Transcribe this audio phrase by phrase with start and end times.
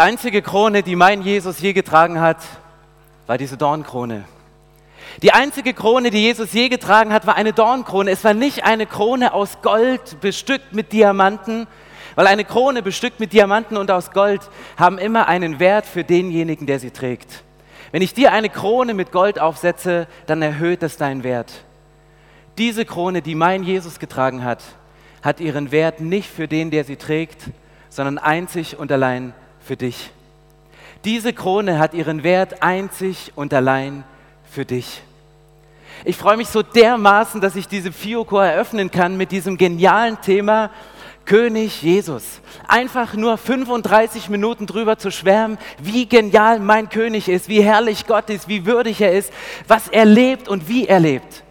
[0.00, 2.38] Die einzige Krone, die mein Jesus je getragen hat,
[3.26, 4.24] war diese Dornkrone.
[5.20, 8.10] Die einzige Krone, die Jesus je getragen hat, war eine Dornkrone.
[8.10, 11.66] Es war nicht eine Krone aus Gold bestückt mit Diamanten,
[12.14, 14.40] weil eine Krone bestückt mit Diamanten und aus Gold
[14.78, 17.44] haben immer einen Wert für denjenigen, der sie trägt.
[17.92, 21.52] Wenn ich dir eine Krone mit Gold aufsetze, dann erhöht es deinen Wert.
[22.56, 24.62] Diese Krone, die mein Jesus getragen hat,
[25.20, 27.50] hat ihren Wert nicht für den, der sie trägt,
[27.90, 29.34] sondern einzig und allein
[29.70, 30.10] für dich.
[31.04, 34.02] Diese Krone hat ihren Wert einzig und allein
[34.50, 35.00] für dich.
[36.04, 40.70] Ich freue mich so dermaßen, dass ich diese Fioko eröffnen kann mit diesem genialen Thema
[41.24, 42.40] König Jesus.
[42.66, 48.28] Einfach nur 35 Minuten drüber zu schwärmen, wie genial mein König ist, wie herrlich Gott
[48.28, 49.32] ist, wie würdig er ist,
[49.68, 51.44] was er lebt und wie er lebt.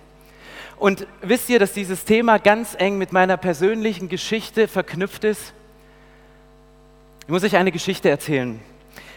[0.75, 5.53] Und wisst ihr, dass dieses Thema ganz eng mit meiner persönlichen Geschichte verknüpft ist?
[7.29, 8.59] Ich muss euch eine Geschichte erzählen.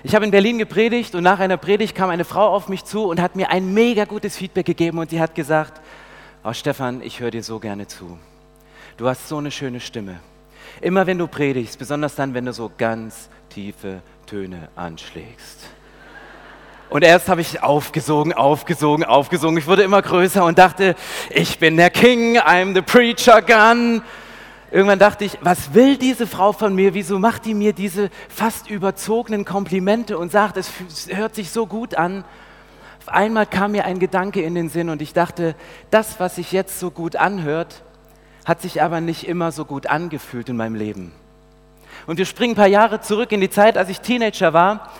[0.03, 3.05] Ich habe in Berlin gepredigt und nach einer Predigt kam eine Frau auf mich zu
[3.07, 5.81] und hat mir ein mega gutes Feedback gegeben und sie hat gesagt,
[6.45, 8.19] oh Stefan, ich höre dir so gerne zu.
[8.99, 10.21] Du hast so eine schöne Stimme.
[10.83, 15.61] Immer wenn du predigst, besonders dann, wenn du so ganz tiefe Töne anschlägst.
[16.91, 19.57] Und erst habe ich aufgesogen, aufgesogen, aufgesogen.
[19.57, 20.97] Ich wurde immer größer und dachte,
[21.31, 24.03] ich bin der King, I'm the preacher gun.
[24.73, 26.95] Irgendwann dachte ich, was will diese Frau von mir?
[26.95, 30.73] Wieso macht die mir diese fast überzogenen Komplimente und sagt, es
[31.09, 32.25] hört sich so gut an?
[32.99, 35.55] Auf einmal kam mir ein Gedanke in den Sinn und ich dachte,
[35.91, 37.83] das, was sich jetzt so gut anhört,
[38.47, 41.13] hat sich aber nicht immer so gut angefühlt in meinem Leben.
[42.07, 44.91] Und wir springen ein paar Jahre zurück in die Zeit, als ich Teenager war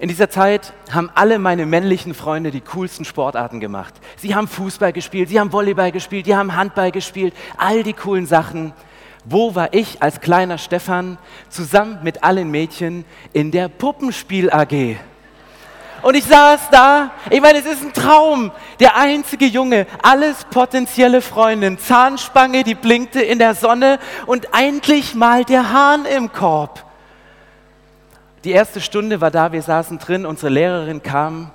[0.00, 3.94] in dieser Zeit haben alle meine männlichen Freunde die coolsten Sportarten gemacht.
[4.16, 8.26] Sie haben Fußball gespielt, sie haben Volleyball gespielt, sie haben Handball gespielt, all die coolen
[8.26, 8.72] Sachen.
[9.24, 14.96] Wo war ich als kleiner Stefan zusammen mit allen Mädchen in der Puppenspiel AG?
[16.02, 18.52] Und ich saß da, ich meine, es ist ein Traum.
[18.78, 25.44] Der einzige Junge, alles potenzielle Freundin, Zahnspange, die blinkte in der Sonne und endlich mal
[25.44, 26.87] der Hahn im Korb.
[28.44, 31.50] Die erste Stunde war da, wir saßen drin, unsere Lehrerin kam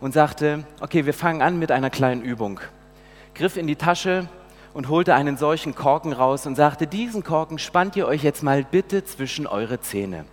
[0.00, 2.60] und sagte, okay, wir fangen an mit einer kleinen Übung.
[3.34, 4.28] Griff in die Tasche
[4.74, 8.66] und holte einen solchen Korken raus und sagte, diesen Korken spannt ihr euch jetzt mal
[8.70, 10.26] bitte zwischen eure Zähne.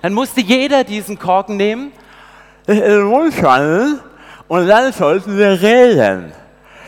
[0.00, 1.92] Dann musste jeder diesen Korken nehmen,
[2.66, 6.32] und dann sollten wir reden.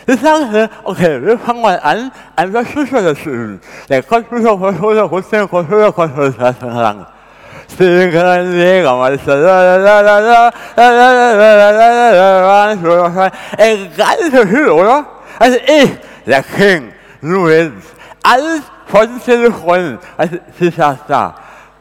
[0.07, 3.61] Ich sagte, okay, wir fangen mal an, einfach Schlüssel zu üben.
[3.91, 5.47] Der Kopf muss auf der Schulter rutschen,
[7.69, 8.85] Kopf höher,
[12.83, 13.33] Kopf lang.
[13.57, 15.07] Ey, ganz so viel, oder?
[15.39, 15.91] Also ich,
[16.27, 17.73] der King, nur jetzt,
[18.23, 21.35] alles potenzielle Freunde, also sie saß da,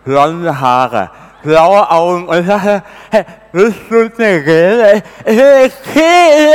[0.05, 1.09] blonde Haare,
[1.43, 5.01] blaue Augen und sagte, hey, willst du mir reden?
[5.25, 6.53] Ich will King.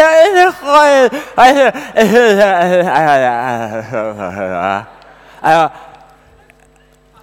[1.36, 1.60] Also,
[1.94, 2.42] ich will,
[5.42, 5.70] also,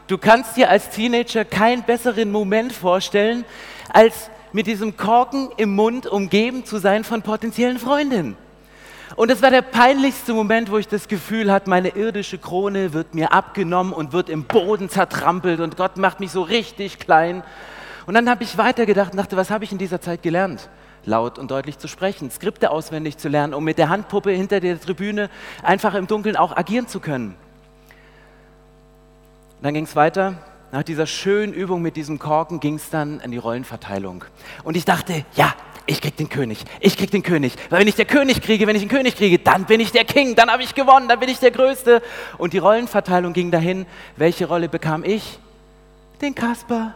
[0.09, 3.46] Du kannst dir als Teenager keinen besseren Moment vorstellen,
[3.94, 8.36] als mit diesem Korken im Mund umgeben zu sein von potenziellen Freundinnen.
[9.18, 13.14] Und es war der peinlichste Moment, wo ich das Gefühl hatte, meine irdische Krone wird
[13.14, 17.44] mir abgenommen und wird im Boden zertrampelt und Gott macht mich so richtig klein.
[18.08, 20.70] Und dann habe ich weitergedacht und dachte, was habe ich in dieser Zeit gelernt?
[21.05, 24.82] Laut und deutlich zu sprechen, Skripte auswendig zu lernen, um mit der Handpuppe hinter der
[24.82, 25.29] Tribüne
[25.62, 27.35] einfach im Dunkeln auch agieren zu können.
[29.59, 30.35] Und dann ging es weiter.
[30.72, 34.23] Nach dieser schönen Übung mit diesem Korken ging es dann in die Rollenverteilung.
[34.64, 35.53] Und ich dachte, ja,
[35.85, 37.56] ich krieg den König, ich krieg den König.
[37.70, 40.06] Weil wenn ich der König kriege, wenn ich den König kriege, dann bin ich der
[40.06, 42.02] King, dann habe ich gewonnen, dann bin ich der Größte.
[42.38, 43.85] Und die Rollenverteilung ging dahin.
[44.16, 45.40] Welche Rolle bekam ich?
[46.22, 46.94] Den Kasper.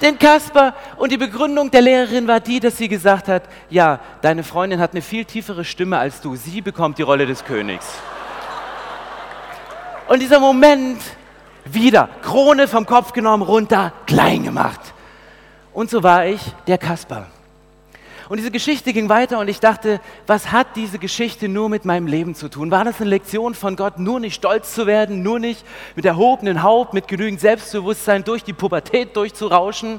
[0.00, 0.74] Den Kasper.
[0.96, 4.92] Und die Begründung der Lehrerin war die, dass sie gesagt hat, ja, deine Freundin hat
[4.92, 6.36] eine viel tiefere Stimme als du.
[6.36, 7.86] Sie bekommt die Rolle des Königs.
[10.08, 11.02] Und dieser Moment,
[11.64, 14.80] wieder Krone vom Kopf genommen, runter, klein gemacht.
[15.72, 17.26] Und so war ich der Kasper.
[18.28, 22.06] Und diese Geschichte ging weiter und ich dachte, was hat diese Geschichte nur mit meinem
[22.06, 22.70] Leben zu tun?
[22.70, 25.66] War das eine Lektion von Gott, nur nicht stolz zu werden, nur nicht
[25.96, 29.98] mit erhobenen Haupt, mit genügend Selbstbewusstsein durch die Pubertät durchzurauschen?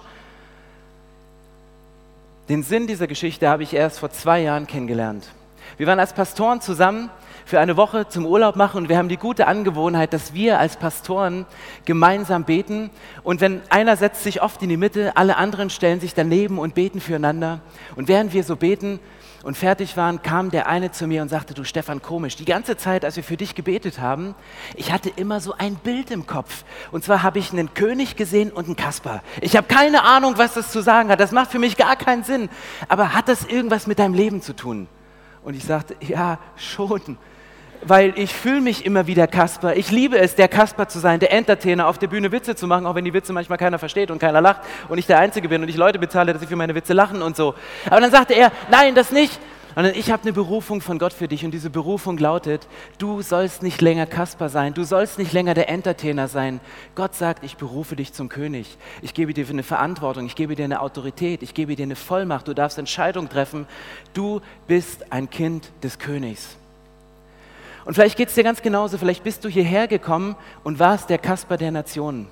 [2.47, 5.27] Den Sinn dieser Geschichte habe ich erst vor zwei Jahren kennengelernt.
[5.77, 7.09] Wir waren als Pastoren zusammen
[7.45, 10.77] für eine Woche zum Urlaub machen und wir haben die gute Angewohnheit, dass wir als
[10.77, 11.45] Pastoren
[11.85, 12.89] gemeinsam beten.
[13.23, 16.75] Und wenn einer setzt sich oft in die Mitte, alle anderen stellen sich daneben und
[16.75, 17.61] beten füreinander.
[17.95, 18.99] Und während wir so beten
[19.43, 22.77] und fertig waren, kam der eine zu mir und sagte, du Stefan, komisch, die ganze
[22.77, 24.35] Zeit, als wir für dich gebetet haben,
[24.75, 26.63] ich hatte immer so ein Bild im Kopf.
[26.91, 29.21] Und zwar habe ich einen König gesehen und einen Kasper.
[29.41, 32.23] Ich habe keine Ahnung, was das zu sagen hat, das macht für mich gar keinen
[32.23, 32.49] Sinn,
[32.87, 34.87] aber hat das irgendwas mit deinem Leben zu tun?
[35.43, 37.17] Und ich sagte, ja, schon
[37.83, 39.75] weil ich fühle mich immer wie der Kasper.
[39.75, 42.85] Ich liebe es, der Kasper zu sein, der Entertainer, auf der Bühne Witze zu machen,
[42.85, 45.61] auch wenn die Witze manchmal keiner versteht und keiner lacht und ich der Einzige bin
[45.61, 47.55] und ich Leute bezahle, dass sie für meine Witze lachen und so.
[47.87, 49.39] Aber dann sagte er, nein, das nicht.
[49.75, 53.63] Sondern ich habe eine Berufung von Gott für dich und diese Berufung lautet, du sollst
[53.63, 56.59] nicht länger Kasper sein, du sollst nicht länger der Entertainer sein.
[56.95, 58.77] Gott sagt, ich berufe dich zum König.
[59.01, 62.47] Ich gebe dir eine Verantwortung, ich gebe dir eine Autorität, ich gebe dir eine Vollmacht,
[62.47, 63.65] du darfst Entscheidungen treffen.
[64.13, 66.57] Du bist ein Kind des Königs.
[67.85, 71.17] Und vielleicht geht es dir ganz genauso, vielleicht bist du hierher gekommen und warst der
[71.17, 72.27] Kasper der Nationen.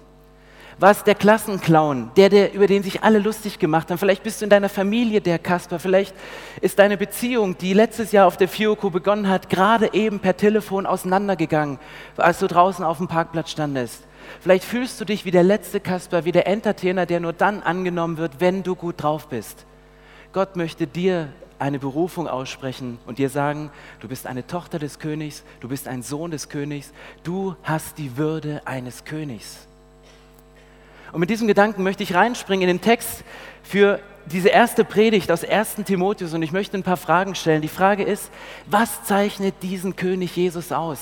[0.79, 3.97] Warst der Klassenclown, der, der, über den sich alle lustig gemacht haben.
[3.97, 5.77] Vielleicht bist du in deiner Familie der Kasper.
[5.77, 6.15] Vielleicht
[6.61, 10.85] ist deine Beziehung, die letztes Jahr auf der Fioko begonnen hat, gerade eben per Telefon
[10.85, 11.79] auseinandergegangen,
[12.15, 14.03] als du draußen auf dem Parkplatz standest.
[14.39, 18.15] Vielleicht fühlst du dich wie der letzte Kasper, wie der Entertainer, der nur dann angenommen
[18.15, 19.65] wird, wenn du gut drauf bist.
[20.31, 21.27] Gott möchte dir
[21.57, 26.03] eine Berufung aussprechen und dir sagen, du bist eine Tochter des Königs, du bist ein
[26.03, 26.93] Sohn des Königs,
[27.23, 29.68] du hast die Würde eines Königs.
[31.11, 33.23] Und mit diesem Gedanken möchte ich reinspringen in den Text
[33.63, 35.75] für diese erste Predigt aus 1.
[35.85, 37.61] Timotheus und ich möchte ein paar Fragen stellen.
[37.61, 38.29] Die Frage ist,
[38.67, 40.99] was zeichnet diesen König Jesus aus?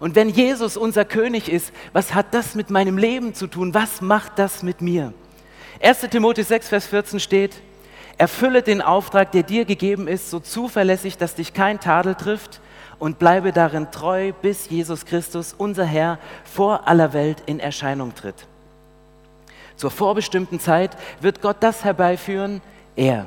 [0.00, 3.74] Und wenn Jesus unser König ist, was hat das mit meinem Leben zu tun?
[3.74, 5.12] Was macht das mit mir?
[5.82, 6.00] 1.
[6.10, 7.60] Timotheus 6, Vers 14 steht,
[8.16, 12.60] Erfülle den Auftrag, der dir gegeben ist, so zuverlässig, dass dich kein Tadel trifft
[13.00, 18.46] und bleibe darin treu, bis Jesus Christus, unser Herr, vor aller Welt in Erscheinung tritt.
[19.76, 22.60] Zur vorbestimmten Zeit wird Gott das herbeiführen,
[22.96, 23.26] er,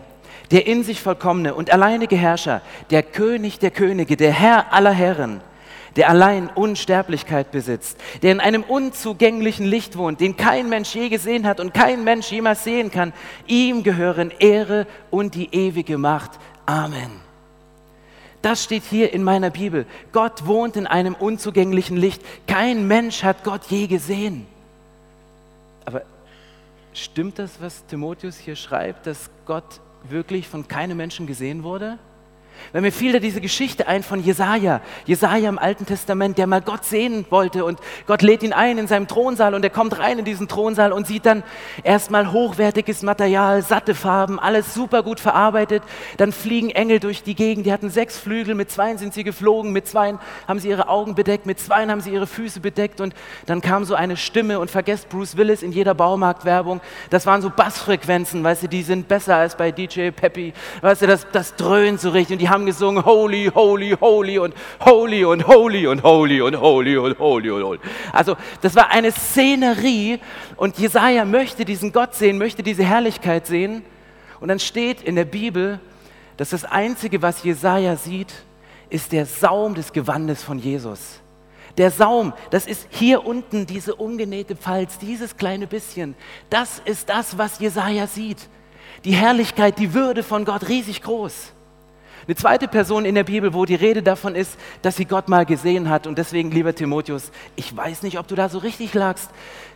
[0.51, 5.41] der in sich vollkommene und alleinige Herrscher, der König der Könige, der Herr aller Herren,
[5.97, 11.45] der allein Unsterblichkeit besitzt, der in einem unzugänglichen Licht wohnt, den kein Mensch je gesehen
[11.45, 13.13] hat und kein Mensch jemals sehen kann.
[13.47, 16.31] Ihm gehören Ehre und die ewige Macht.
[16.65, 17.27] Amen.
[18.43, 19.85] Das steht hier in meiner Bibel.
[20.11, 22.21] Gott wohnt in einem unzugänglichen Licht.
[22.45, 24.45] Kein Mensch hat Gott je gesehen.
[25.85, 26.03] Aber
[26.99, 31.99] stimmt das, was Timotheus hier schreibt, dass Gott wirklich von keinem Menschen gesehen wurde?
[32.73, 36.61] Weil mir fiel da diese Geschichte ein von Jesaja, Jesaja im Alten Testament, der mal
[36.61, 40.19] Gott sehen wollte und Gott lädt ihn ein in seinem Thronsaal und er kommt rein
[40.19, 41.43] in diesen Thronsaal und sieht dann
[41.83, 45.83] erstmal hochwertiges Material, satte Farben, alles super gut verarbeitet.
[46.17, 49.71] Dann fliegen Engel durch die Gegend, die hatten sechs Flügel, mit zwei sind sie geflogen,
[49.71, 50.15] mit zwei
[50.47, 53.13] haben sie ihre Augen bedeckt, mit zwei haben sie ihre Füße bedeckt und
[53.45, 56.81] dann kam so eine Stimme und vergesst Bruce Willis in jeder Baumarktwerbung.
[57.09, 61.07] Das waren so Bassfrequenzen, weißt du, die sind besser als bei DJ Peppy, weißt du,
[61.07, 65.47] das, das dröhnt so richtig und die haben gesungen, holy, holy, holy und holy und
[65.47, 67.79] holy und holy und holy und holy und holy.
[68.11, 70.19] Also das war eine Szenerie
[70.55, 73.83] und Jesaja möchte diesen Gott sehen, möchte diese Herrlichkeit sehen.
[74.39, 75.79] Und dann steht in der Bibel,
[76.37, 78.33] dass das Einzige, was Jesaja sieht,
[78.89, 81.19] ist der Saum des Gewandes von Jesus.
[81.77, 86.15] Der Saum, das ist hier unten diese ungenähte Falz, dieses kleine bisschen.
[86.49, 88.49] Das ist das, was Jesaja sieht.
[89.05, 91.53] Die Herrlichkeit, die Würde von Gott riesig groß.
[92.27, 95.45] Eine zweite Person in der Bibel, wo die Rede davon ist, dass sie Gott mal
[95.45, 96.07] gesehen hat.
[96.07, 99.29] Und deswegen, lieber Timotheus, ich weiß nicht, ob du da so richtig lagst.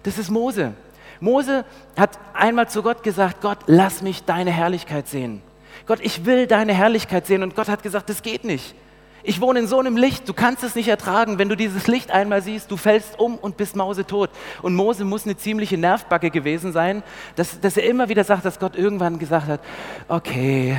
[0.04, 0.74] Das ist Mose.
[1.22, 1.64] Mose
[1.98, 5.42] hat einmal zu Gott gesagt, Gott, lass mich deine Herrlichkeit sehen.
[5.86, 7.42] Gott, ich will deine Herrlichkeit sehen.
[7.42, 8.76] Und Gott hat gesagt, das geht nicht.
[9.24, 11.38] Ich wohne in so einem Licht, du kannst es nicht ertragen.
[11.38, 14.30] Wenn du dieses Licht einmal siehst, du fällst um und bist mausetot.
[14.62, 17.02] Und Mose muss eine ziemliche Nervbacke gewesen sein,
[17.38, 19.62] dass, dass er immer wieder sagt, dass Gott irgendwann gesagt hat,
[20.10, 20.78] okay,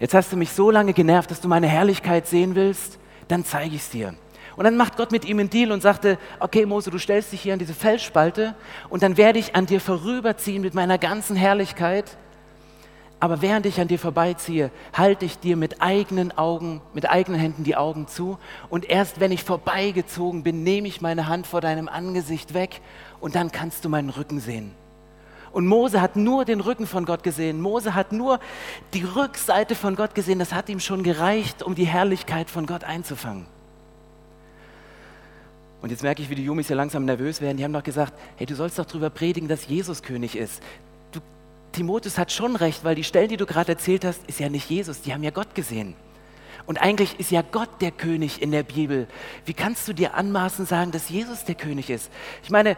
[0.00, 2.98] jetzt hast du mich so lange genervt, dass du meine Herrlichkeit sehen willst,
[3.28, 4.14] dann zeige ich es dir.
[4.56, 7.42] Und dann macht Gott mit ihm einen Deal und sagte, okay Mose, du stellst dich
[7.42, 8.54] hier an diese Felsspalte
[8.88, 12.16] und dann werde ich an dir vorüberziehen mit meiner ganzen Herrlichkeit.
[13.18, 17.64] Aber während ich an dir vorbeiziehe, halte ich dir mit eigenen Augen, mit eigenen Händen
[17.64, 18.38] die Augen zu.
[18.68, 22.80] Und erst wenn ich vorbeigezogen bin, nehme ich meine Hand vor deinem Angesicht weg
[23.20, 24.74] und dann kannst du meinen Rücken sehen.
[25.56, 27.62] Und Mose hat nur den Rücken von Gott gesehen.
[27.62, 28.40] Mose hat nur
[28.92, 30.38] die Rückseite von Gott gesehen.
[30.38, 33.46] Das hat ihm schon gereicht, um die Herrlichkeit von Gott einzufangen.
[35.80, 37.56] Und jetzt merke ich, wie die Jumis hier langsam nervös werden.
[37.56, 40.62] Die haben doch gesagt, hey, du sollst doch darüber predigen, dass Jesus König ist.
[41.10, 41.20] Du,
[41.72, 44.68] Timotheus hat schon recht, weil die Stellen, die du gerade erzählt hast, ist ja nicht
[44.68, 45.00] Jesus.
[45.00, 45.94] Die haben ja Gott gesehen.
[46.66, 49.08] Und eigentlich ist ja Gott der König in der Bibel.
[49.46, 52.10] Wie kannst du dir anmaßen sagen, dass Jesus der König ist?
[52.42, 52.76] Ich meine,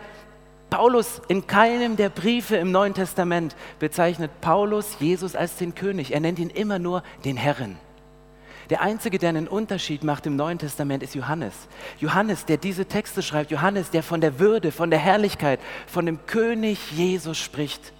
[0.71, 6.13] Paulus in keinem der Briefe im Neuen Testament bezeichnet Paulus Jesus als den König.
[6.13, 7.79] Er nennt ihn immer nur den Herren.
[8.69, 11.55] Der Einzige, der einen Unterschied macht im Neuen Testament, ist Johannes.
[12.01, 16.27] Johannes, der diese Texte schreibt, Johannes, der von der Würde, von der Herrlichkeit, von dem
[16.27, 17.95] König Jesus spricht.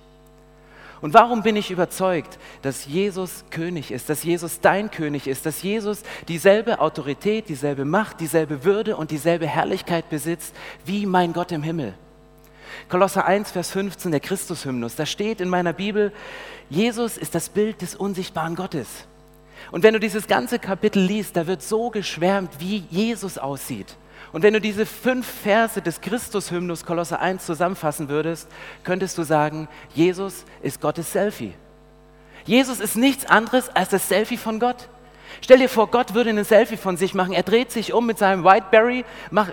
[1.01, 5.63] Und warum bin ich überzeugt, dass Jesus König ist, dass Jesus dein König ist, dass
[5.63, 11.63] Jesus dieselbe Autorität, dieselbe Macht, dieselbe Würde und dieselbe Herrlichkeit besitzt wie mein Gott im
[11.63, 11.95] Himmel?
[12.89, 16.13] Kolosser 1, Vers 15, der Christushymnus, da steht in meiner Bibel,
[16.71, 19.07] Jesus ist das Bild des unsichtbaren Gottes.
[19.71, 23.97] Und wenn du dieses ganze Kapitel liest, da wird so geschwärmt, wie Jesus aussieht.
[24.33, 28.49] Und wenn du diese fünf Verse des Christus-Hymnus Kolosser 1 zusammenfassen würdest,
[28.85, 31.55] könntest du sagen, Jesus ist Gottes Selfie.
[32.45, 34.89] Jesus ist nichts anderes als das Selfie von Gott.
[35.41, 37.33] Stell dir vor, Gott würde ein Selfie von sich machen.
[37.33, 39.05] Er dreht sich um mit seinem Whiteberry,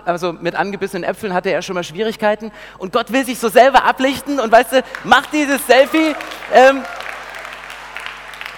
[0.04, 2.50] also mit angebissenen Äpfeln hatte er schon mal Schwierigkeiten.
[2.78, 6.14] Und Gott will sich so selber ablichten und weißt du, macht dieses Selfie.
[6.52, 6.82] Ähm,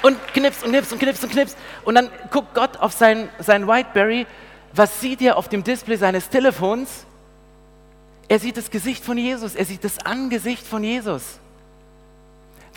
[0.03, 1.57] und knipst und knipst und knipst und knipst.
[1.85, 4.27] Und dann guckt Gott auf sein, sein Whiteberry.
[4.73, 7.05] Was sieht er auf dem Display seines Telefons?
[8.29, 9.55] Er sieht das Gesicht von Jesus.
[9.55, 11.41] Er sieht das Angesicht von Jesus.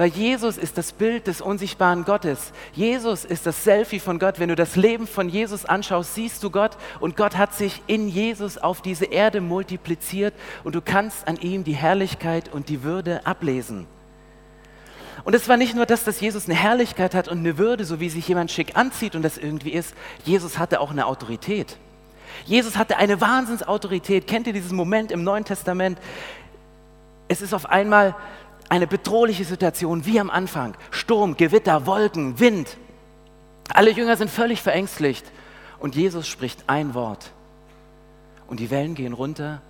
[0.01, 2.53] Weil Jesus ist das Bild des unsichtbaren Gottes.
[2.73, 4.39] Jesus ist das Selfie von Gott.
[4.39, 8.09] Wenn du das Leben von Jesus anschaust, siehst du Gott und Gott hat sich in
[8.09, 13.27] Jesus auf diese Erde multipliziert und du kannst an ihm die Herrlichkeit und die Würde
[13.27, 13.85] ablesen.
[15.23, 17.99] Und es war nicht nur das, dass Jesus eine Herrlichkeit hat und eine Würde, so
[17.99, 19.93] wie sich jemand schick anzieht und das irgendwie ist.
[20.25, 21.77] Jesus hatte auch eine Autorität.
[22.45, 24.25] Jesus hatte eine Wahnsinnsautorität.
[24.25, 25.99] Kennt ihr diesen Moment im Neuen Testament?
[27.27, 28.15] Es ist auf einmal
[28.71, 30.77] eine bedrohliche Situation wie am Anfang.
[30.91, 32.77] Sturm, Gewitter, Wolken, Wind.
[33.73, 35.29] Alle Jünger sind völlig verängstigt.
[35.79, 37.33] Und Jesus spricht ein Wort.
[38.47, 39.61] Und die Wellen gehen runter,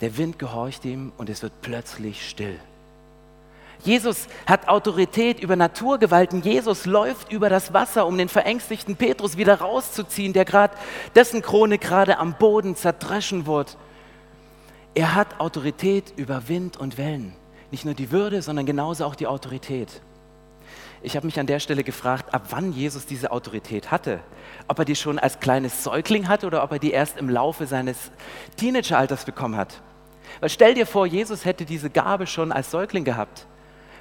[0.00, 2.60] der Wind gehorcht ihm und es wird plötzlich still.
[3.82, 6.40] Jesus hat Autorität über Naturgewalten.
[6.40, 10.76] Jesus läuft über das Wasser, um den verängstigten Petrus wieder rauszuziehen, der gerade
[11.16, 13.72] dessen Krone gerade am Boden zerdreschen wurde.
[14.94, 17.34] Er hat Autorität über Wind und Wellen.
[17.70, 20.00] Nicht nur die Würde, sondern genauso auch die Autorität.
[21.02, 24.20] Ich habe mich an der Stelle gefragt, ab wann Jesus diese Autorität hatte.
[24.66, 27.66] Ob er die schon als kleines Säugling hatte oder ob er die erst im Laufe
[27.66, 28.10] seines
[28.56, 29.80] Teenageralters bekommen hat.
[30.40, 33.46] Weil stell dir vor, Jesus hätte diese Gabe schon als Säugling gehabt.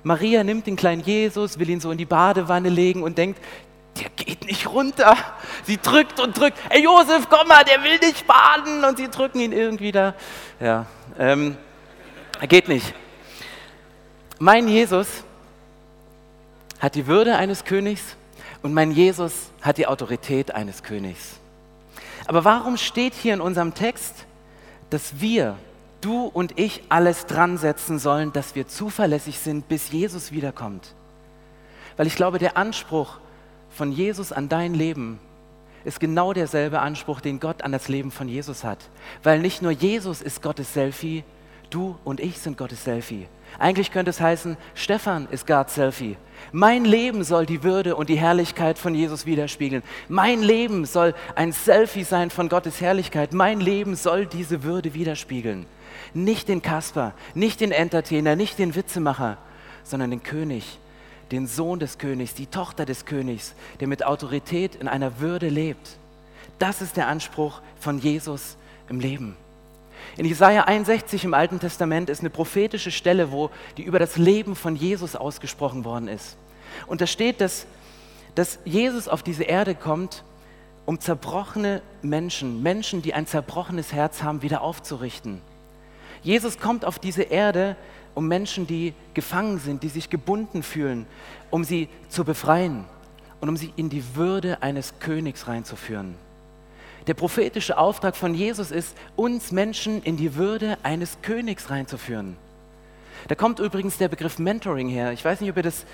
[0.03, 3.39] Maria nimmt den kleinen Jesus, will ihn so in die Badewanne legen und denkt,
[3.99, 5.15] der geht nicht runter.
[5.63, 8.83] Sie drückt und drückt, ey Josef, komm mal, der will nicht baden.
[8.83, 10.15] Und sie drücken ihn irgendwie da.
[10.59, 10.85] Ja,
[11.17, 11.57] ähm,
[12.47, 12.93] geht nicht.
[14.39, 15.23] Mein Jesus
[16.79, 18.15] hat die Würde eines Königs
[18.61, 21.39] und mein Jesus hat die Autorität eines Königs.
[22.27, 24.25] Aber warum steht hier in unserem Text,
[24.89, 25.57] dass wir
[26.01, 30.93] du und ich alles dran setzen sollen, dass wir zuverlässig sind, bis Jesus wiederkommt.
[31.95, 33.17] Weil ich glaube, der Anspruch
[33.71, 35.19] von Jesus an dein Leben
[35.83, 38.79] ist genau derselbe Anspruch, den Gott an das Leben von Jesus hat.
[39.23, 41.23] Weil nicht nur Jesus ist Gottes Selfie,
[41.69, 43.27] du und ich sind Gottes Selfie.
[43.59, 46.17] Eigentlich könnte es heißen, Stefan ist Gottes Selfie.
[46.51, 49.83] Mein Leben soll die Würde und die Herrlichkeit von Jesus widerspiegeln.
[50.07, 53.33] Mein Leben soll ein Selfie sein von Gottes Herrlichkeit.
[53.33, 55.65] Mein Leben soll diese Würde widerspiegeln.
[56.13, 59.37] Nicht den Kasper, nicht den Entertainer, nicht den Witzemacher,
[59.83, 60.79] sondern den König,
[61.31, 65.97] den Sohn des Königs, die Tochter des Königs, der mit Autorität in einer Würde lebt.
[66.59, 68.57] Das ist der Anspruch von Jesus
[68.89, 69.35] im Leben.
[70.15, 74.55] In Jesaja 61 im Alten Testament ist eine prophetische Stelle, wo die über das Leben
[74.55, 76.37] von Jesus ausgesprochen worden ist.
[76.87, 77.65] Und da steht, dass,
[78.35, 80.23] dass Jesus auf diese Erde kommt,
[80.85, 85.41] um zerbrochene Menschen, Menschen, die ein zerbrochenes Herz haben, wieder aufzurichten.
[86.23, 87.75] Jesus kommt auf diese Erde,
[88.15, 91.05] um Menschen, die gefangen sind, die sich gebunden fühlen,
[91.51, 92.85] um sie zu befreien
[93.41, 96.15] und um sie in die Würde eines Königs reinzuführen.
[97.07, 102.37] Der prophetische Auftrag von Jesus ist, uns Menschen in die Würde eines Königs reinzuführen.
[103.27, 105.11] Da kommt übrigens der Begriff Mentoring her.
[105.13, 105.85] Ich weiß nicht, ob, ihr das,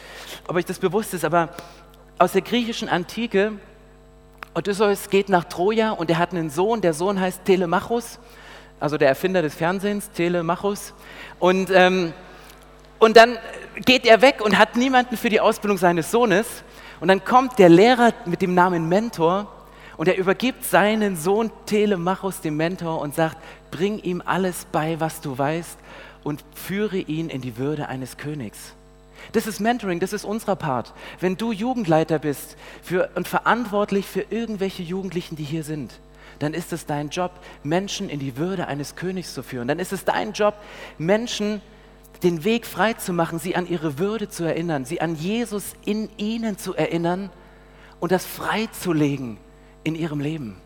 [0.48, 1.50] ob euch das bewusst ist, aber
[2.18, 3.54] aus der griechischen Antike,
[4.56, 8.20] Odysseus geht nach Troja und er hat einen Sohn, der Sohn heißt Telemachus
[8.84, 10.94] also der Erfinder des Fernsehens, Telemachus.
[11.40, 12.12] Und, ähm,
[13.00, 13.38] und dann
[13.86, 16.46] geht er weg und hat niemanden für die Ausbildung seines Sohnes.
[17.00, 19.48] Und dann kommt der Lehrer mit dem Namen Mentor
[20.04, 23.38] und er übergibt seinen Sohn Telemachus dem Mentor und sagt,
[23.72, 25.80] bring ihm alles bei, was du weißt
[26.26, 28.74] und führe ihn in die Würde eines Königs.
[29.32, 30.94] Das ist Mentoring, das ist unser Part.
[31.22, 35.94] Wenn du Jugendleiter bist für, und verantwortlich für irgendwelche Jugendlichen, die hier sind,
[36.40, 37.32] dann ist es dein Job,
[37.64, 39.70] Menschen in die Würde eines Königs zu führen.
[39.70, 40.56] Dann ist es dein Job,
[40.98, 41.62] Menschen
[42.24, 46.10] den Weg frei zu machen, sie an ihre Würde zu erinnern, sie an Jesus in
[46.18, 47.30] ihnen zu erinnern
[48.02, 49.38] und das freizulegen
[49.84, 50.58] in ihrem Leben.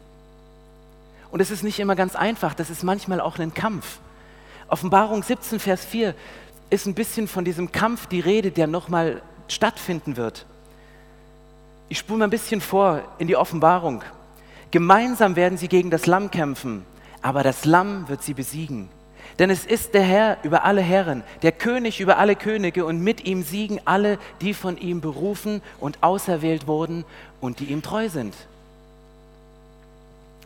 [1.31, 3.99] Und es ist nicht immer ganz einfach, das ist manchmal auch ein Kampf.
[4.69, 6.15] Offenbarung 17, Vers 4
[6.69, 10.45] ist ein bisschen von diesem Kampf die Rede, der nochmal stattfinden wird.
[11.89, 14.03] Ich spule mal ein bisschen vor in die Offenbarung.
[14.71, 16.85] Gemeinsam werden sie gegen das Lamm kämpfen,
[17.21, 18.89] aber das Lamm wird sie besiegen.
[19.39, 23.25] Denn es ist der Herr über alle Herren, der König über alle Könige und mit
[23.25, 27.05] ihm siegen alle, die von ihm berufen und auserwählt wurden
[27.39, 28.33] und die ihm treu sind.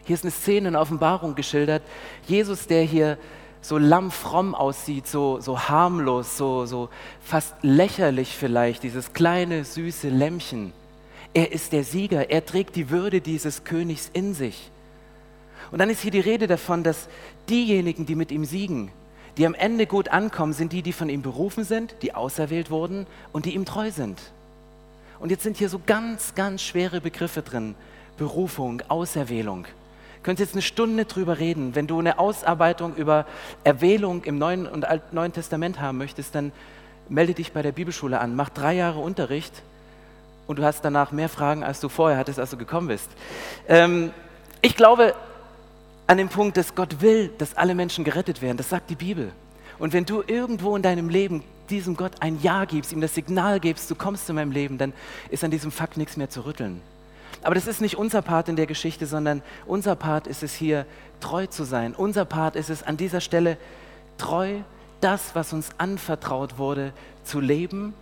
[0.05, 1.83] Hier ist eine Szene in Offenbarung geschildert.
[2.27, 3.17] Jesus, der hier
[3.61, 6.89] so lammfromm aussieht, so, so harmlos, so, so
[7.21, 10.73] fast lächerlich vielleicht, dieses kleine, süße Lämmchen.
[11.33, 14.71] Er ist der Sieger, er trägt die Würde dieses Königs in sich.
[15.71, 17.07] Und dann ist hier die Rede davon, dass
[17.49, 18.91] diejenigen, die mit ihm siegen,
[19.37, 23.05] die am Ende gut ankommen, sind die, die von ihm berufen sind, die auserwählt wurden
[23.31, 24.19] und die ihm treu sind.
[25.19, 27.75] Und jetzt sind hier so ganz, ganz schwere Begriffe drin.
[28.17, 29.67] Berufung, Auserwählung
[30.23, 31.75] könntest jetzt eine Stunde drüber reden.
[31.75, 33.25] Wenn du eine Ausarbeitung über
[33.63, 36.51] Erwählung im Neuen und Alt Neuen Testament haben möchtest, dann
[37.09, 38.35] melde dich bei der Bibelschule an.
[38.35, 39.63] Mach drei Jahre Unterricht
[40.47, 43.09] und du hast danach mehr Fragen, als du vorher hattest, als du gekommen bist.
[43.67, 44.11] Ähm,
[44.61, 45.15] ich glaube
[46.07, 48.57] an den Punkt, dass Gott will, dass alle Menschen gerettet werden.
[48.57, 49.31] Das sagt die Bibel.
[49.79, 53.59] Und wenn du irgendwo in deinem Leben diesem Gott ein Ja gibst, ihm das Signal
[53.59, 54.93] gibst, du kommst zu meinem Leben, dann
[55.29, 56.81] ist an diesem Fakt nichts mehr zu rütteln.
[57.43, 60.85] Aber das ist nicht unser Part in der Geschichte, sondern unser Part ist es hier,
[61.19, 61.95] treu zu sein.
[61.95, 63.57] Unser Part ist es an dieser Stelle,
[64.17, 64.59] treu
[64.99, 67.93] das, was uns anvertraut wurde, zu leben,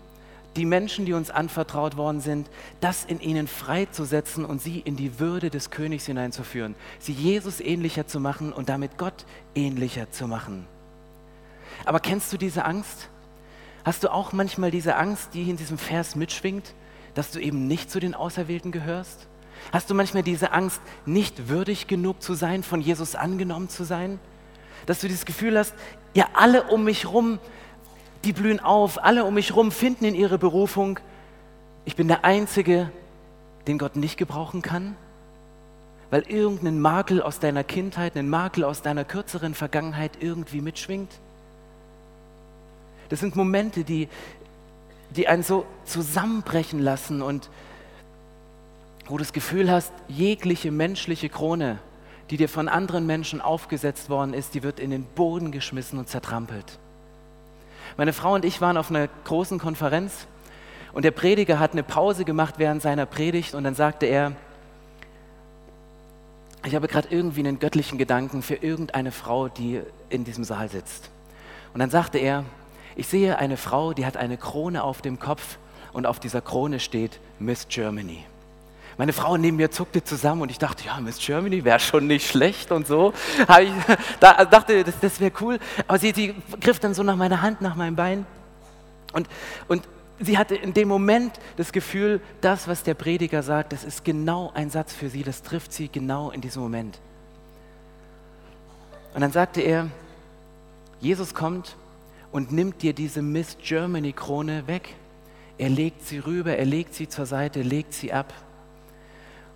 [0.56, 2.50] die Menschen, die uns anvertraut worden sind,
[2.82, 8.08] das in ihnen freizusetzen und sie in die Würde des Königs hineinzuführen, sie Jesus ähnlicher
[8.08, 9.26] zu machen und damit Gott
[9.56, 10.66] ähnlicher zu machen.
[11.86, 13.10] Aber kennst du diese Angst?
[13.86, 16.74] Hast du auch manchmal diese Angst, die in diesem Vers mitschwingt?
[17.20, 19.28] Dass du eben nicht zu den Auserwählten gehörst?
[19.74, 24.22] Hast du manchmal diese Angst, nicht würdig genug zu sein, von Jesus angenommen zu sein?
[24.86, 25.76] Dass du dieses Gefühl hast,
[26.14, 27.40] ja, alle um mich rum,
[28.24, 31.02] die blühen auf, alle um mich rum finden in ihre Berufung.
[31.84, 32.90] Ich bin der Einzige,
[33.68, 34.96] den Gott nicht gebrauchen kann,
[36.12, 41.12] weil irgendein Makel aus deiner Kindheit, ein Makel aus deiner kürzeren Vergangenheit irgendwie mitschwingt.
[43.10, 44.08] Das sind Momente, die,
[45.16, 47.50] die einen so zusammenbrechen lassen und
[49.08, 51.80] wo du das Gefühl hast, jegliche menschliche Krone,
[52.30, 56.08] die dir von anderen Menschen aufgesetzt worden ist, die wird in den Boden geschmissen und
[56.08, 56.78] zertrampelt.
[57.98, 60.28] Meine Frau und ich waren auf einer großen Konferenz
[60.94, 64.34] und der Prediger hat eine Pause gemacht während seiner Predigt und dann sagte er,
[66.66, 71.10] ich habe gerade irgendwie einen göttlichen Gedanken für irgendeine Frau, die in diesem Saal sitzt.
[71.74, 72.44] Und dann sagte er,
[73.00, 75.58] ich sehe eine Frau, die hat eine Krone auf dem Kopf
[75.94, 78.26] und auf dieser Krone steht Miss Germany.
[78.98, 82.28] Meine Frau neben mir zuckte zusammen und ich dachte, ja, Miss Germany wäre schon nicht
[82.28, 83.14] schlecht und so.
[83.62, 83.72] Ich
[84.20, 85.58] da, dachte, das, das wäre cool.
[85.88, 88.26] Aber sie, sie griff dann so nach meiner Hand, nach meinem Bein.
[89.14, 89.30] Und,
[89.70, 89.88] und
[90.20, 94.52] sie hatte in dem Moment das Gefühl, das, was der Prediger sagt, das ist genau
[94.54, 97.00] ein Satz für sie, das trifft sie genau in diesem Moment.
[99.14, 99.88] Und dann sagte er,
[101.00, 101.78] Jesus kommt
[102.32, 104.96] und nimmt dir diese Miss Germany Krone weg.
[105.58, 108.34] Er legt sie rüber, er legt sie zur Seite, legt sie ab.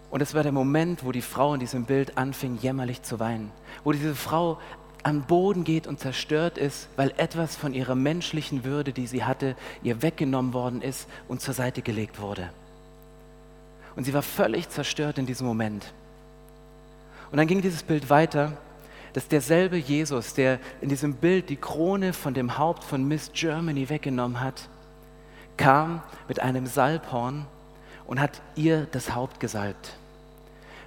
[0.09, 3.51] Und es war der Moment, wo die Frau in diesem Bild anfing, jämmerlich zu weinen.
[3.83, 4.59] Wo diese Frau
[5.01, 9.55] am Boden geht und zerstört ist, weil etwas von ihrer menschlichen Würde, die sie hatte,
[9.81, 12.49] ihr weggenommen worden ist und zur Seite gelegt wurde.
[13.95, 15.93] Und sie war völlig zerstört in diesem Moment.
[17.31, 18.57] Und dann ging dieses Bild weiter
[19.13, 23.89] dass derselbe Jesus, der in diesem Bild die Krone von dem Haupt von Miss Germany
[23.89, 24.69] weggenommen hat,
[25.57, 27.45] kam mit einem Salbhorn
[28.05, 29.97] und hat ihr das Haupt gesalbt.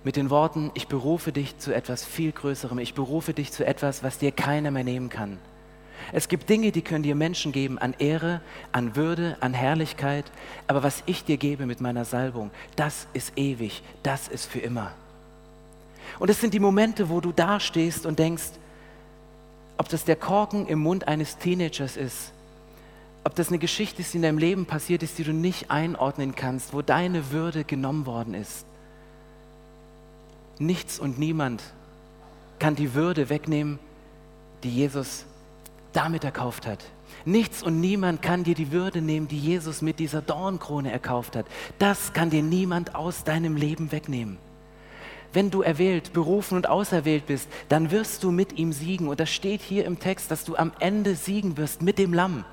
[0.04, 4.02] Mit den Worten, ich berufe dich zu etwas viel Größerem, ich berufe dich zu etwas,
[4.02, 5.38] was dir keiner mehr nehmen kann.
[6.12, 10.24] Es gibt Dinge, die können dir Menschen geben an Ehre, an Würde, an Herrlichkeit,
[10.66, 14.92] aber was ich dir gebe mit meiner Salbung, das ist ewig, das ist für immer.
[16.18, 18.52] Und es sind die Momente, wo du dastehst und denkst,
[19.78, 22.32] ob das der Korken im Mund eines Teenagers ist,
[23.24, 26.34] ob das eine Geschichte ist, die in deinem Leben passiert ist, die du nicht einordnen
[26.34, 28.64] kannst, wo deine Würde genommen worden ist.
[30.58, 31.62] Nichts und niemand
[32.58, 33.78] kann die Würde wegnehmen,
[34.62, 35.26] die Jesus
[35.92, 36.84] damit erkauft hat.
[37.24, 41.46] Nichts und niemand kann dir die Würde nehmen, die Jesus mit dieser Dornkrone erkauft hat.
[41.78, 44.38] Das kann dir niemand aus deinem Leben wegnehmen.
[45.36, 49.06] Wenn du erwählt, berufen und auserwählt bist, dann wirst du mit ihm siegen.
[49.06, 52.46] Und das steht hier im Text, dass du am Ende siegen wirst mit dem Lamm.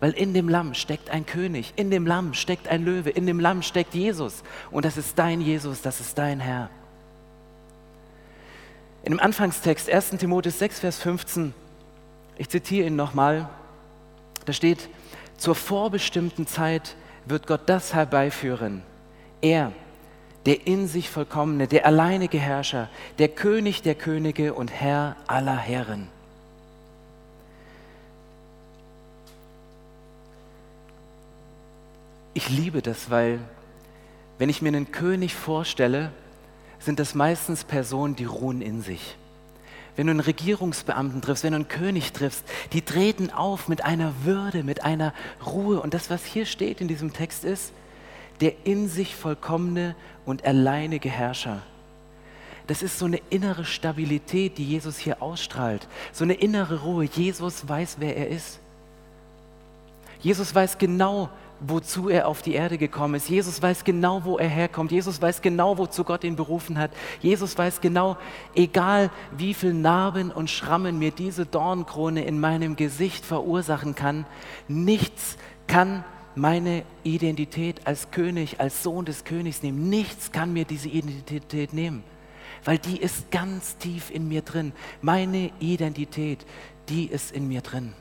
[0.00, 3.38] Weil in dem Lamm steckt ein König, in dem Lamm steckt ein Löwe, in dem
[3.38, 4.42] Lamm steckt Jesus.
[4.72, 6.68] Und das ist dein Jesus, das ist dein Herr.
[9.04, 11.54] In dem Anfangstext 1 Timotheus 6, Vers 15,
[12.38, 13.48] ich zitiere ihn nochmal,
[14.46, 14.88] da steht,
[15.36, 18.82] zur vorbestimmten Zeit wird Gott das herbeiführen.
[19.40, 19.70] Er,
[20.46, 26.08] der in sich vollkommene, der alleinige Herrscher, der König der Könige und Herr aller Herren.
[32.32, 33.40] Ich liebe das, weil
[34.38, 36.12] wenn ich mir einen König vorstelle,
[36.78, 39.16] sind das meistens Personen, die ruhen in sich.
[39.96, 44.12] Wenn du einen Regierungsbeamten triffst, wenn du einen König triffst, die treten auf mit einer
[44.24, 45.80] Würde, mit einer Ruhe.
[45.80, 47.72] Und das, was hier steht in diesem Text ist,
[48.40, 49.94] der in sich vollkommene
[50.24, 51.62] und alleinige Herrscher.
[52.66, 55.86] Das ist so eine innere Stabilität, die Jesus hier ausstrahlt.
[56.12, 57.04] So eine innere Ruhe.
[57.04, 58.58] Jesus weiß, wer er ist.
[60.20, 61.28] Jesus weiß genau,
[61.60, 63.28] wozu er auf die Erde gekommen ist.
[63.28, 64.90] Jesus weiß genau, wo er herkommt.
[64.90, 66.90] Jesus weiß genau, wozu Gott ihn berufen hat.
[67.22, 68.16] Jesus weiß genau,
[68.54, 74.26] egal wie viel Narben und Schrammen mir diese Dornkrone in meinem Gesicht verursachen kann,
[74.68, 76.04] nichts kann
[76.36, 79.88] meine Identität als König, als Sohn des Königs nehmen.
[79.88, 82.04] Nichts kann mir diese Identität nehmen,
[82.64, 84.72] weil die ist ganz tief in mir drin.
[85.00, 86.44] Meine Identität,
[86.90, 87.94] die ist in mir drin.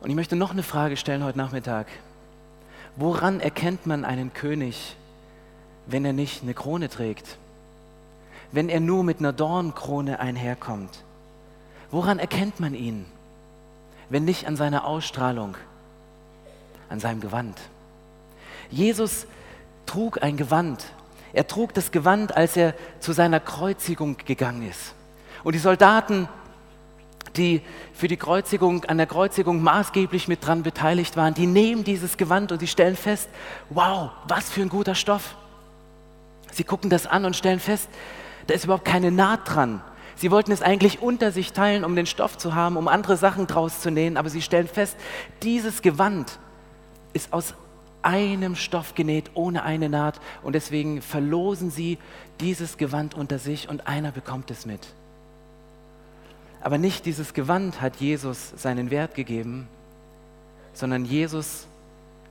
[0.00, 1.88] Und ich möchte noch eine Frage stellen heute Nachmittag.
[2.96, 4.96] Woran erkennt man einen König,
[5.86, 7.36] wenn er nicht eine Krone trägt?
[8.52, 11.02] Wenn er nur mit einer Dornkrone einherkommt?
[11.90, 13.06] Woran erkennt man ihn,
[14.08, 15.56] wenn nicht an seiner Ausstrahlung,
[16.90, 17.58] an seinem Gewand?
[18.68, 19.26] Jesus
[19.86, 20.84] trug ein Gewand.
[21.32, 24.94] Er trug das Gewand, als er zu seiner Kreuzigung gegangen ist.
[25.42, 26.28] Und die Soldaten
[27.36, 32.16] die für die Kreuzigung, an der Kreuzigung maßgeblich mit dran beteiligt waren, die nehmen dieses
[32.16, 33.28] Gewand und sie stellen fest,
[33.68, 35.36] wow, was für ein guter Stoff.
[36.52, 37.88] Sie gucken das an und stellen fest,
[38.46, 39.82] da ist überhaupt keine Naht dran.
[40.16, 43.46] Sie wollten es eigentlich unter sich teilen, um den Stoff zu haben, um andere Sachen
[43.46, 44.96] draus zu nähen, aber sie stellen fest,
[45.42, 46.38] dieses Gewand
[47.12, 47.54] ist aus
[48.02, 51.98] einem Stoff genäht, ohne eine Naht und deswegen verlosen sie
[52.40, 54.88] dieses Gewand unter sich und einer bekommt es mit.
[56.62, 59.68] Aber nicht dieses Gewand hat Jesus seinen Wert gegeben,
[60.72, 61.66] sondern Jesus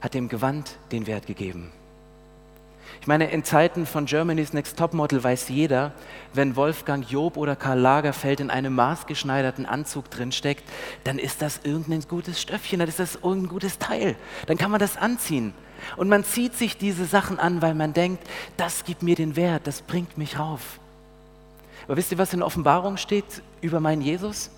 [0.02, 1.72] hat dem Gewand den Wert gegeben.
[3.02, 5.94] Ich meine, in Zeiten von Germany's Next Topmodel weiß jeder,
[6.34, 10.64] wenn Wolfgang Job oder Karl Lagerfeld in einem maßgeschneiderten Anzug drinsteckt,
[11.06, 14.16] dann ist das irgendein gutes Stöffchen, dann ist das irgendein gutes Teil.
[14.48, 15.54] Dann kann man das anziehen.
[15.96, 18.22] Und man zieht sich diese Sachen an, weil man denkt,
[18.58, 20.80] das gibt mir den Wert, das bringt mich rauf.
[21.86, 24.52] Aber wisst ihr, was in Offenbarung steht über meinen Jesus?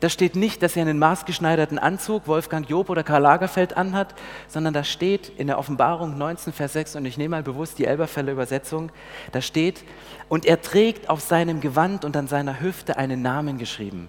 [0.00, 4.14] Da steht nicht, dass er einen maßgeschneiderten Anzug Wolfgang Job oder Karl Lagerfeld anhat,
[4.48, 7.84] sondern da steht in der Offenbarung 19, Vers 6, und ich nehme mal bewusst die
[7.84, 8.90] Elberfeller Übersetzung,
[9.32, 9.84] da steht,
[10.28, 14.08] und er trägt auf seinem Gewand und an seiner Hüfte einen Namen geschrieben.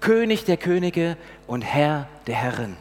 [0.00, 2.76] König der Könige und Herr der Herren.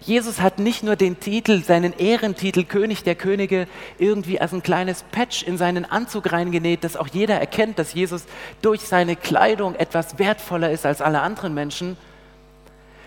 [0.00, 5.04] Jesus hat nicht nur den Titel, seinen Ehrentitel König der Könige irgendwie als ein kleines
[5.12, 8.24] Patch in seinen Anzug reingenäht, dass auch jeder erkennt, dass Jesus
[8.62, 11.96] durch seine Kleidung etwas wertvoller ist als alle anderen Menschen,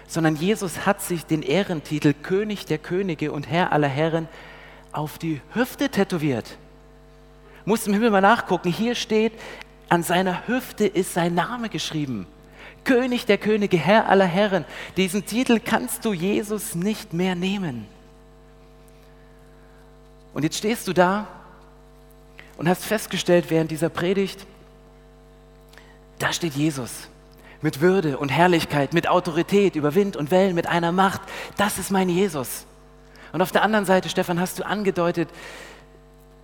[0.07, 4.27] sondern Jesus hat sich den Ehrentitel König der Könige und Herr aller Herren
[4.91, 6.57] auf die Hüfte tätowiert.
[7.65, 8.71] Muss im Himmel mal nachgucken.
[8.71, 9.33] Hier steht,
[9.89, 12.27] an seiner Hüfte ist sein Name geschrieben.
[12.85, 14.63] König der Könige, Herr aller Herren.
[14.95, 17.85] Diesen Titel kannst du Jesus nicht mehr nehmen.
[20.33, 21.27] Und jetzt stehst du da
[22.57, 24.45] und hast festgestellt während dieser Predigt,
[26.19, 27.09] da steht Jesus
[27.61, 31.21] mit Würde und Herrlichkeit, mit Autorität über Wind und Wellen, mit einer Macht.
[31.57, 32.65] Das ist mein Jesus.
[33.33, 35.29] Und auf der anderen Seite, Stefan, hast du angedeutet,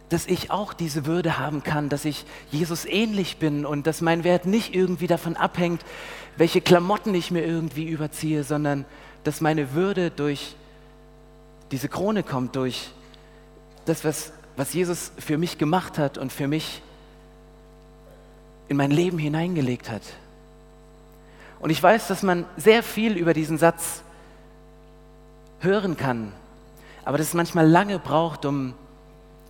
[0.10, 4.26] dass ich auch diese Würde haben kann, dass ich Jesus ähnlich bin und dass mein
[4.26, 5.86] Wert nicht irgendwie davon abhängt,
[6.38, 8.86] welche Klamotten ich mir irgendwie überziehe, sondern
[9.24, 10.56] dass meine Würde durch
[11.72, 12.92] diese Krone kommt, durch
[13.86, 16.82] das, was, was Jesus für mich gemacht hat und für mich
[18.68, 20.04] in mein Leben hineingelegt hat.
[21.60, 24.02] Und ich weiß, dass man sehr viel über diesen Satz
[25.60, 26.34] hören kann,
[27.06, 28.74] aber dass es manchmal lange braucht, um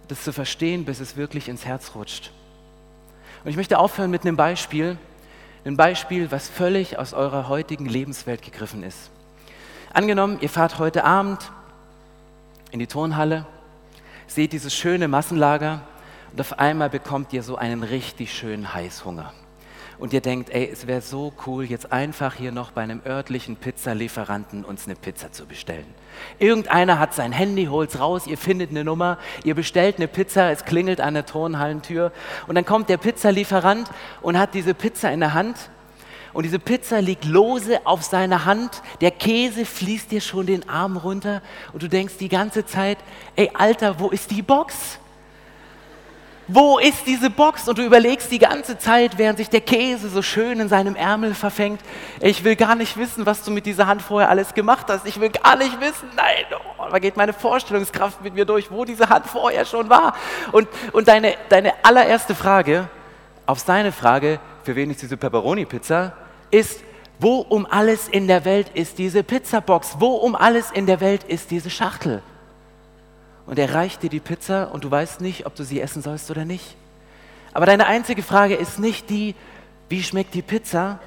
[0.08, 2.32] das zu verstehen, bis es wirklich ins Herz rutscht.
[3.44, 4.98] Und ich möchte aufhören mit einem Beispiel,
[5.66, 9.12] ein Beispiel, was völlig aus eurer heutigen Lebenswelt gegriffen ist.
[9.94, 11.52] Angenommen, ihr fahrt heute Abend
[12.72, 13.46] in die Turnhalle,
[14.26, 15.82] seht dieses schöne Massenlager
[16.32, 19.34] und auf einmal bekommt ihr so einen richtig schönen Heißhunger.
[20.00, 23.56] Und ihr denkt, ey, es wäre so cool, jetzt einfach hier noch bei einem örtlichen
[23.56, 25.86] Pizzalieferanten uns eine Pizza zu bestellen.
[26.40, 30.66] Irgendeiner hat sein Handy, holt's raus, ihr findet eine Nummer, ihr bestellt eine Pizza, es
[30.66, 32.12] klingelt an der Turnhallentür
[32.48, 33.90] und dann kommt der Pizzalieferant
[34.22, 35.58] und hat diese Pizza in der Hand
[36.34, 40.98] und diese Pizza liegt lose auf seiner Hand, der Käse fließt dir schon den Arm
[40.98, 41.42] runter
[41.74, 42.98] und du denkst die ganze Zeit,
[43.36, 45.00] ey Alter, wo ist die Box?
[46.48, 47.70] Wo ist diese Box?
[47.70, 51.34] Und du überlegst die ganze Zeit, während sich der Käse so schön in seinem Ärmel
[51.34, 51.82] verfängt,
[52.20, 55.06] ich will gar nicht wissen, was du mit dieser Hand vorher alles gemacht hast.
[55.06, 56.46] Ich will gar nicht wissen, nein,
[56.78, 60.16] oh, da geht meine Vorstellungskraft mit mir durch, wo diese Hand vorher schon war.
[60.52, 62.90] Und, und deine, deine allererste Frage
[63.46, 66.14] auf seine Frage, für wen ist diese Pepperoni-Pizza,
[66.50, 66.82] ist,
[67.20, 69.98] wo um alles in der Welt ist diese Pizzabox?
[70.00, 72.24] Wo um alles in der Welt ist diese Schachtel?
[73.52, 76.32] Und er reicht dir die Pizza und du weißt nicht, ob du sie essen sollst
[76.32, 76.78] oder nicht.
[77.52, 79.36] Aber deine einzige Frage ist nicht die,
[79.90, 81.00] wie schmeckt die Pizza,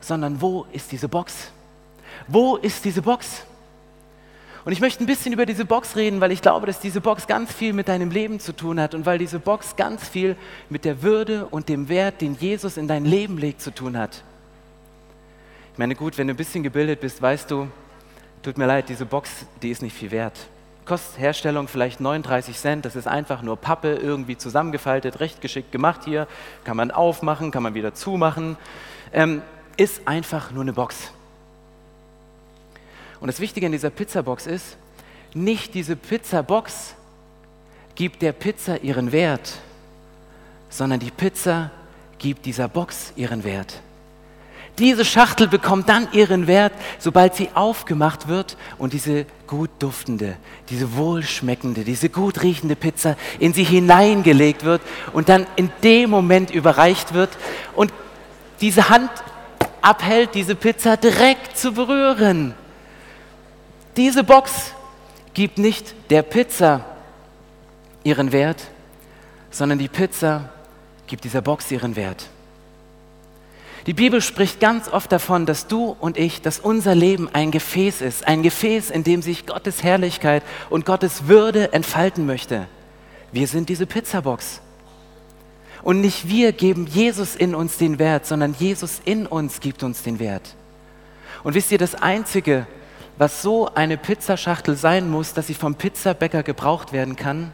[0.00, 1.52] sondern wo ist diese Box?
[2.26, 3.44] Wo ist diese Box?
[4.64, 7.28] Und ich möchte ein bisschen über diese Box reden, weil ich glaube, dass diese Box
[7.28, 10.34] ganz viel mit deinem Leben zu tun hat und weil diese Box ganz viel
[10.68, 14.24] mit der Würde und dem Wert, den Jesus in dein Leben legt, zu tun hat.
[15.74, 17.68] Ich meine, gut, wenn du ein bisschen gebildet bist, weißt du,
[18.44, 20.38] tut mir leid, diese Box, die ist nicht viel wert.
[20.84, 26.02] Kostet Herstellung vielleicht 39 Cent, das ist einfach nur Pappe irgendwie zusammengefaltet, recht geschickt gemacht
[26.04, 26.28] hier,
[26.62, 28.58] kann man aufmachen, kann man wieder zumachen,
[29.12, 29.40] ähm,
[29.78, 31.10] ist einfach nur eine Box.
[33.18, 34.76] Und das Wichtige an dieser Pizzabox ist,
[35.32, 36.94] nicht diese Pizzabox
[37.94, 39.54] gibt der Pizza ihren Wert,
[40.68, 41.70] sondern die Pizza
[42.18, 43.80] gibt dieser Box ihren Wert.
[44.78, 50.36] Diese Schachtel bekommt dann ihren Wert, sobald sie aufgemacht wird und diese gut duftende,
[50.68, 54.82] diese wohlschmeckende, diese gut riechende Pizza in sie hineingelegt wird
[55.12, 57.30] und dann in dem Moment überreicht wird
[57.76, 57.92] und
[58.60, 59.10] diese Hand
[59.80, 62.54] abhält, diese Pizza direkt zu berühren.
[63.96, 64.72] Diese Box
[65.34, 66.84] gibt nicht der Pizza
[68.02, 68.62] ihren Wert,
[69.50, 70.48] sondern die Pizza
[71.06, 72.28] gibt dieser Box ihren Wert.
[73.86, 78.00] Die Bibel spricht ganz oft davon, dass du und ich, dass unser Leben ein Gefäß
[78.00, 82.66] ist, ein Gefäß, in dem sich Gottes Herrlichkeit und Gottes Würde entfalten möchte.
[83.30, 84.62] Wir sind diese Pizzabox.
[85.82, 90.02] Und nicht wir geben Jesus in uns den Wert, sondern Jesus in uns gibt uns
[90.02, 90.54] den Wert.
[91.42, 92.66] Und wisst ihr, das Einzige,
[93.18, 97.52] was so eine Pizzaschachtel sein muss, dass sie vom Pizzabäcker gebraucht werden kann.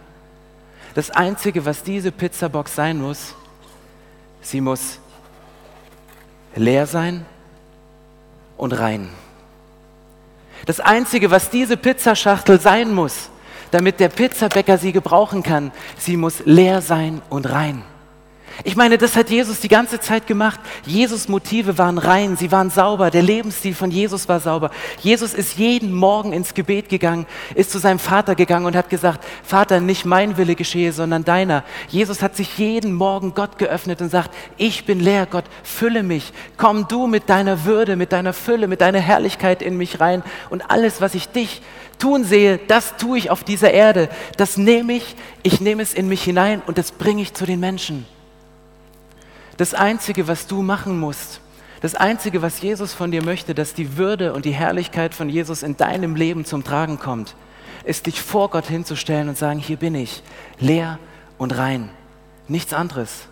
[0.95, 3.35] Das Einzige, was diese Pizzabox sein muss,
[4.43, 5.01] sie muss
[6.55, 7.25] leer sein
[8.57, 9.09] und rein.
[10.67, 13.31] Das Einzige, was diese Pizzaschachtel sein muss,
[13.71, 17.83] damit der Pizzabäcker sie gebrauchen kann, sie muss leer sein und rein.
[18.65, 20.61] Ich meine, das hat Jesus die ganze Zeit gemacht.
[20.85, 24.71] Jesus Motive waren rein, sie waren sauber, der Lebensstil von Jesus war sauber.
[25.01, 29.25] Jesus ist jeden Morgen ins Gebet gegangen, ist zu seinem Vater gegangen und hat gesagt,
[29.43, 31.65] Vater, nicht mein Wille geschehe, sondern deiner.
[31.89, 36.33] Jesus hat sich jeden Morgen Gott geöffnet und sagt, ich bin leer, Gott, fülle mich.
[36.57, 40.71] Komm du mit deiner Würde, mit deiner Fülle, mit deiner Herrlichkeit in mich rein und
[40.71, 41.63] alles, was ich dich
[41.99, 44.09] tun sehe, das tue ich auf dieser Erde.
[44.37, 47.61] Das nehme ich, ich nehme es in mich hinein und das bringe ich zu den
[47.61, 48.07] Menschen.
[49.61, 51.43] Das Einzige, was du machen musst,
[51.83, 55.63] das Einzige, was Jesus von dir möchte, dass die Würde und die Herrlichkeit von Jesus
[55.63, 57.35] in deinem Leben zum Tragen kommt,
[57.85, 60.23] ist dich vor Gott hinzustellen und sagen, hier bin ich,
[60.61, 60.99] leer
[61.37, 61.91] und rein.
[62.49, 63.27] Nichts anderes.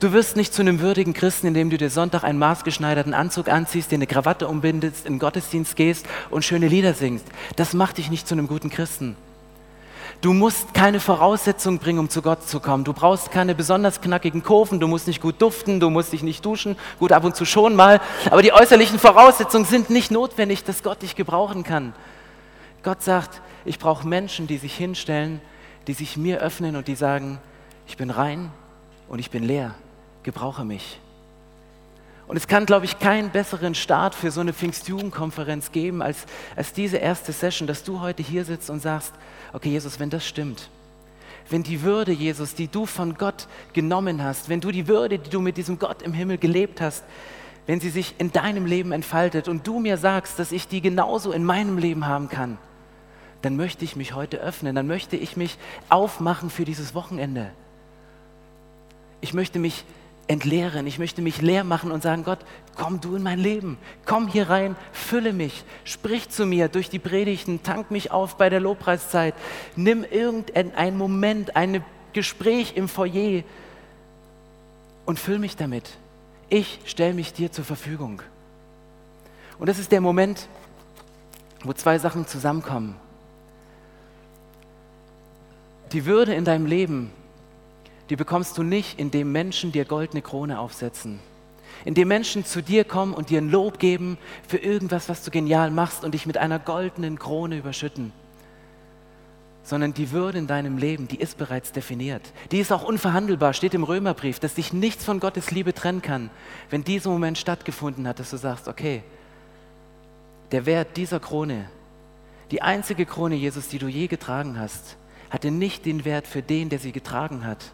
[0.00, 3.92] Du wirst nicht zu einem würdigen Christen, indem du dir Sonntag einen maßgeschneiderten Anzug anziehst,
[3.92, 7.26] dir eine Krawatte umbindest, in den Gottesdienst gehst und schöne Lieder singst.
[7.54, 9.14] Das macht dich nicht zu einem guten Christen.
[10.20, 12.82] Du musst keine Voraussetzung bringen, um zu Gott zu kommen.
[12.82, 16.44] Du brauchst keine besonders knackigen Kurven, du musst nicht gut duften, du musst dich nicht
[16.44, 18.00] duschen, gut ab und zu schon mal.
[18.28, 21.92] Aber die äußerlichen Voraussetzungen sind nicht notwendig, dass Gott dich gebrauchen kann.
[22.82, 25.40] Gott sagt, ich brauche Menschen, die sich hinstellen,
[25.86, 27.38] die sich mir öffnen und die sagen,
[27.86, 28.50] ich bin rein
[29.08, 29.76] und ich bin leer,
[30.24, 30.98] gebrauche mich.
[32.26, 36.26] Und es kann, glaube ich, keinen besseren Start für so eine Pfingstjugendkonferenz geben, als,
[36.56, 39.14] als diese erste Session, dass du heute hier sitzt und sagst,
[39.52, 40.68] okay Jesus, wenn das stimmt,
[41.50, 45.30] wenn die Würde, Jesus, die du von Gott genommen hast, wenn du die Würde, die
[45.30, 47.04] du mit diesem Gott im Himmel gelebt hast,
[47.66, 51.32] wenn sie sich in deinem Leben entfaltet und du mir sagst, dass ich die genauso
[51.32, 52.58] in meinem Leben haben kann,
[53.42, 55.58] dann möchte ich mich heute öffnen, dann möchte ich mich
[55.88, 57.50] aufmachen für dieses Wochenende.
[59.20, 59.84] Ich möchte mich
[60.28, 60.86] entleeren.
[60.86, 62.38] Ich möchte mich leer machen und sagen, Gott,
[62.76, 63.78] komm du in mein Leben.
[64.04, 65.64] Komm hier rein, fülle mich.
[65.84, 69.34] Sprich zu mir durch die Predigten, tank mich auf bei der Lobpreiszeit.
[69.74, 73.42] Nimm irgendeinen Moment, ein Gespräch im Foyer
[75.06, 75.90] und füll mich damit.
[76.50, 78.22] Ich stelle mich dir zur Verfügung.
[79.58, 80.48] Und das ist der Moment,
[81.64, 82.96] wo zwei Sachen zusammenkommen.
[85.92, 87.12] Die Würde in deinem Leben
[88.10, 91.20] die bekommst du nicht, indem Menschen dir goldene Krone aufsetzen.
[91.84, 95.70] Indem Menschen zu dir kommen und dir ein Lob geben für irgendwas, was du genial
[95.70, 98.12] machst und dich mit einer goldenen Krone überschütten.
[99.62, 102.22] Sondern die Würde in deinem Leben, die ist bereits definiert.
[102.50, 106.30] Die ist auch unverhandelbar, steht im Römerbrief, dass dich nichts von Gottes Liebe trennen kann,
[106.70, 109.02] wenn dieser Moment stattgefunden hat, dass du sagst, okay,
[110.50, 111.68] der Wert dieser Krone,
[112.50, 114.96] die einzige Krone, Jesus, die du je getragen hast,
[115.28, 117.72] hatte nicht den Wert für den, der sie getragen hat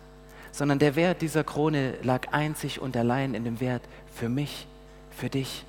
[0.55, 3.83] sondern der Wert dieser Krone lag einzig und allein in dem Wert
[4.15, 4.69] für mich,
[5.11, 5.65] für dich.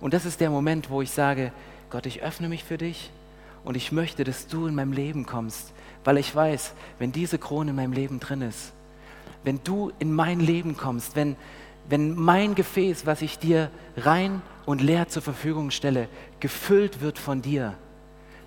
[0.00, 1.52] Und das ist der Moment, wo ich sage,
[1.90, 3.10] Gott, ich öffne mich für dich
[3.64, 7.68] und ich möchte, dass du in meinem Leben kommst, weil ich weiß, wenn diese Krone
[7.68, 8.72] in meinem Leben drin ist,
[9.44, 11.36] wenn du in mein Leben kommst, wenn,
[11.90, 16.08] wenn mein Gefäß, was ich dir rein und leer zur Verfügung stelle,
[16.40, 17.74] gefüllt wird von dir,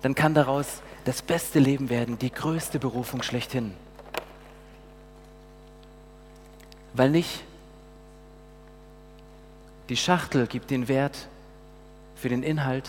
[0.00, 3.74] dann kann daraus das beste Leben werden, die größte Berufung schlechthin.
[6.94, 7.42] Weil nicht
[9.88, 11.28] die Schachtel gibt den Wert
[12.14, 12.88] für den Inhalt,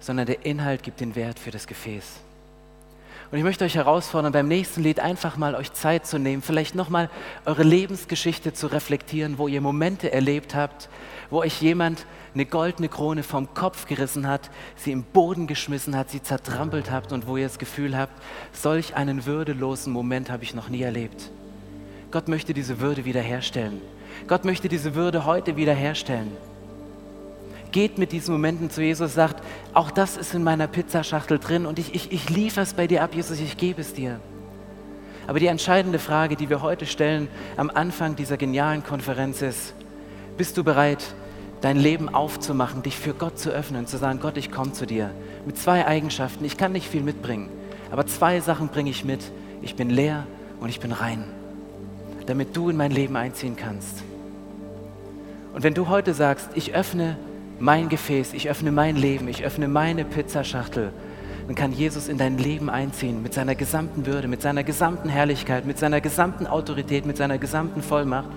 [0.00, 2.20] sondern der Inhalt gibt den Wert für das Gefäß.
[3.30, 6.74] Und ich möchte euch herausfordern, beim nächsten Lied einfach mal euch Zeit zu nehmen, vielleicht
[6.74, 7.08] nochmal
[7.46, 10.90] eure Lebensgeschichte zu reflektieren, wo ihr Momente erlebt habt,
[11.30, 16.10] wo euch jemand eine goldene Krone vom Kopf gerissen hat, sie im Boden geschmissen hat,
[16.10, 18.12] sie zertrampelt habt und wo ihr das Gefühl habt,
[18.52, 21.30] solch einen würdelosen Moment habe ich noch nie erlebt.
[22.12, 23.80] Gott möchte diese Würde wiederherstellen.
[24.28, 26.30] Gott möchte diese Würde heute wiederherstellen.
[27.72, 31.78] Geht mit diesen Momenten zu Jesus, sagt, auch das ist in meiner Pizzaschachtel drin und
[31.78, 34.20] ich, ich, ich liefere es bei dir ab, Jesus, ich gebe es dir.
[35.26, 39.72] Aber die entscheidende Frage, die wir heute stellen am Anfang dieser genialen Konferenz ist,
[40.36, 41.14] bist du bereit,
[41.62, 45.12] dein Leben aufzumachen, dich für Gott zu öffnen, zu sagen, Gott, ich komme zu dir
[45.46, 46.44] mit zwei Eigenschaften.
[46.44, 47.48] Ich kann nicht viel mitbringen,
[47.90, 49.20] aber zwei Sachen bringe ich mit.
[49.62, 50.26] Ich bin leer
[50.60, 51.24] und ich bin rein
[52.26, 54.02] damit du in mein Leben einziehen kannst.
[55.54, 57.16] Und wenn du heute sagst, ich öffne
[57.58, 60.92] mein Gefäß, ich öffne mein Leben, ich öffne meine Pizzaschachtel,
[61.46, 65.66] dann kann Jesus in dein Leben einziehen mit seiner gesamten Würde, mit seiner gesamten Herrlichkeit,
[65.66, 68.28] mit seiner gesamten Autorität, mit seiner gesamten Vollmacht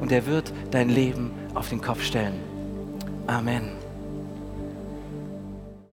[0.00, 2.34] und er wird dein Leben auf den Kopf stellen.
[3.26, 3.79] Amen.